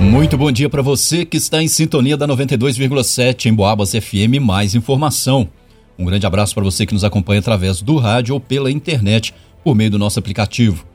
[0.00, 4.40] Muito bom dia para você que está em sintonia da 92,7 em Boabas FM.
[4.40, 5.46] Mais informação.
[5.98, 9.74] Um grande abraço para você que nos acompanha através do rádio ou pela internet por
[9.74, 10.86] meio do nosso aplicativo.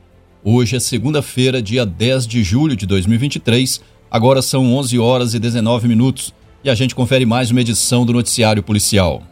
[0.42, 3.80] Hoje é segunda-feira, dia 10 de julho de 2023.
[4.10, 6.34] Agora são 11 horas e 19 minutos
[6.64, 9.22] e a gente confere mais uma edição do Noticiário Policial.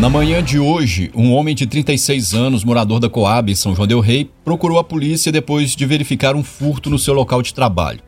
[0.00, 4.00] Na manhã de hoje, um homem de 36 anos, morador da Coab, São João del
[4.00, 8.00] Rei, procurou a polícia depois de verificar um furto no seu local de trabalho.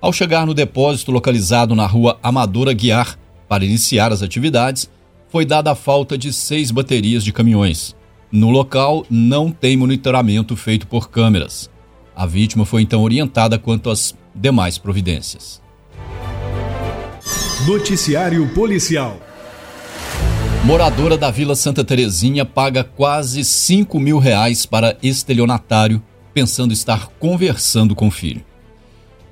[0.00, 4.90] Ao chegar no depósito localizado na rua Amadora Guiar para iniciar as atividades,
[5.28, 7.94] foi dada a falta de seis baterias de caminhões.
[8.32, 11.68] No local, não tem monitoramento feito por câmeras.
[12.16, 15.60] A vítima foi então orientada quanto às demais providências.
[17.66, 19.25] Noticiário Policial
[20.66, 26.02] Moradora da Vila Santa Terezinha paga quase 5 mil reais para estelionatário,
[26.34, 28.44] pensando estar conversando com o filho.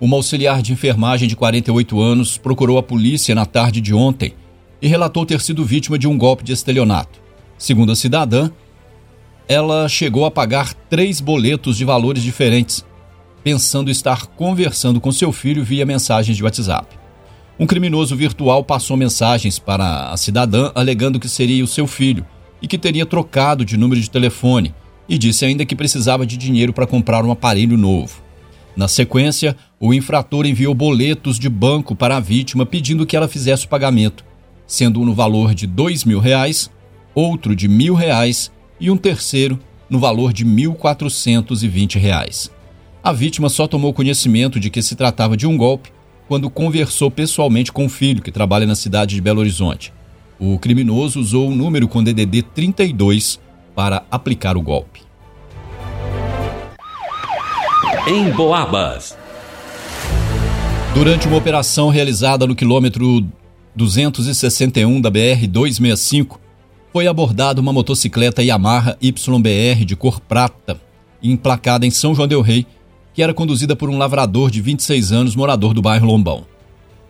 [0.00, 4.32] Uma auxiliar de enfermagem de 48 anos procurou a polícia na tarde de ontem
[4.80, 7.18] e relatou ter sido vítima de um golpe de estelionato.
[7.58, 8.48] Segundo a cidadã,
[9.48, 12.84] ela chegou a pagar três boletos de valores diferentes,
[13.42, 17.03] pensando estar conversando com seu filho via mensagens de WhatsApp.
[17.58, 22.26] Um criminoso virtual passou mensagens para a cidadã alegando que seria o seu filho
[22.60, 24.74] e que teria trocado de número de telefone
[25.08, 28.22] e disse ainda que precisava de dinheiro para comprar um aparelho novo.
[28.76, 33.66] Na sequência, o infrator enviou boletos de banco para a vítima pedindo que ela fizesse
[33.66, 34.24] o pagamento,
[34.66, 36.68] sendo um no valor de dois mil reais,
[37.14, 42.50] outro de mil reais e um terceiro no valor de mil quatrocentos e vinte reais.
[43.00, 45.93] A vítima só tomou conhecimento de que se tratava de um golpe
[46.28, 49.92] quando conversou pessoalmente com o filho, que trabalha na cidade de Belo Horizonte.
[50.38, 53.40] O criminoso usou o número com DDD 32
[53.74, 55.00] para aplicar o golpe.
[58.06, 59.16] Em Boabas.
[60.94, 63.26] Durante uma operação realizada no quilômetro
[63.74, 66.40] 261 da BR 265,
[66.92, 70.80] foi abordada uma motocicleta Yamaha YBR de cor prata,
[71.22, 72.66] emplacada em São João del Rei,
[73.14, 76.44] que era conduzida por um lavrador de 26 anos, morador do bairro Lombão.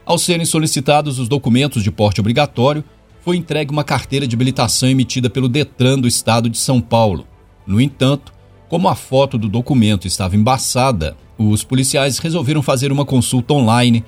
[0.04, 2.84] Ao serem solicitados os documentos de porte obrigatório,
[3.22, 7.26] foi entregue uma carteira de habilitação emitida pelo Detran do estado de São Paulo.
[7.66, 8.34] No entanto,
[8.68, 14.04] como a foto do documento estava embaçada, os policiais resolveram fazer uma consulta online,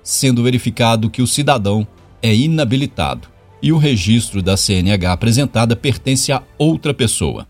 [0.00, 1.84] sendo verificado que o cidadão
[2.22, 3.28] é inabilitado
[3.60, 7.46] e o registro da CNH apresentada pertence a outra pessoa.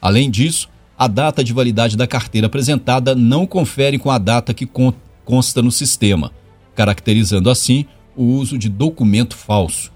[0.00, 0.68] Além disso,
[0.98, 4.68] a data de validade da carteira apresentada não confere com a data que
[5.24, 6.30] consta no sistema,
[6.74, 7.84] caracterizando assim
[8.16, 9.92] o uso de documento falso.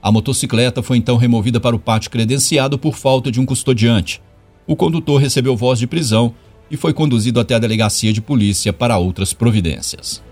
[0.00, 4.22] A motocicleta foi então removida para o pátio credenciado por falta de um custodiante.
[4.66, 6.32] O condutor recebeu voz de prisão
[6.70, 10.22] e foi conduzido até a delegacia de polícia para outras providências.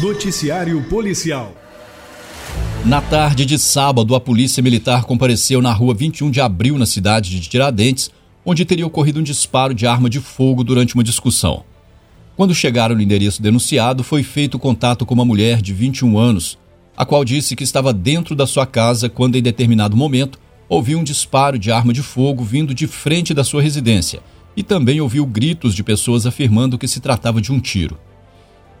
[0.00, 1.52] Noticiário Policial
[2.84, 7.30] na tarde de sábado, a Polícia Militar compareceu na rua 21 de abril, na cidade
[7.30, 8.10] de Tiradentes,
[8.44, 11.64] onde teria ocorrido um disparo de arma de fogo durante uma discussão.
[12.36, 16.56] Quando chegaram no endereço denunciado, foi feito contato com uma mulher de 21 anos,
[16.96, 21.04] a qual disse que estava dentro da sua casa quando, em determinado momento, ouviu um
[21.04, 24.20] disparo de arma de fogo vindo de frente da sua residência
[24.56, 27.98] e também ouviu gritos de pessoas afirmando que se tratava de um tiro.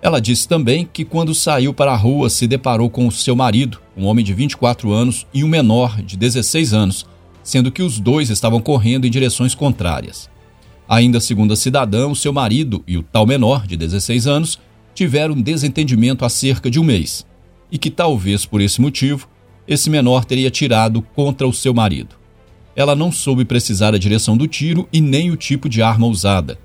[0.00, 4.06] Ela disse também que quando saiu para a rua se deparou com seu marido, um
[4.06, 7.06] homem de 24 anos, e um menor de 16 anos,
[7.42, 10.30] sendo que os dois estavam correndo em direções contrárias.
[10.88, 14.58] Ainda segundo a cidadã, o seu marido e o tal menor, de 16 anos,
[14.94, 17.26] tiveram um desentendimento há cerca de um mês,
[17.70, 19.28] e que talvez por esse motivo,
[19.66, 22.16] esse menor teria tirado contra o seu marido.
[22.74, 26.56] Ela não soube precisar a direção do tiro e nem o tipo de arma usada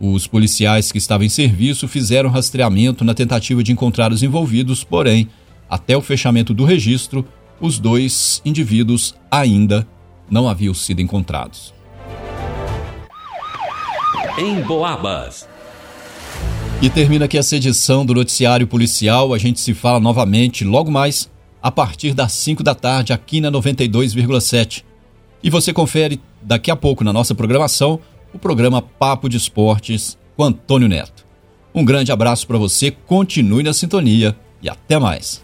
[0.00, 5.28] os policiais que estavam em serviço fizeram rastreamento na tentativa de encontrar os envolvidos, porém,
[5.68, 7.26] até o fechamento do registro,
[7.60, 9.86] os dois indivíduos ainda
[10.30, 11.74] não haviam sido encontrados.
[14.38, 15.48] Em Boabas.
[16.80, 19.34] E termina aqui essa edição do Noticiário Policial.
[19.34, 21.28] A gente se fala novamente logo mais,
[21.60, 24.84] a partir das 5 da tarde, aqui na 92,7.
[25.42, 27.98] E você confere daqui a pouco na nossa programação
[28.32, 31.26] o programa Papo de Esportes com Antônio Neto.
[31.74, 35.42] Um grande abraço para você, continue na sintonia e até mais.